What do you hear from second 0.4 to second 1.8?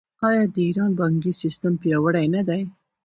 د ایران بانکي سیستم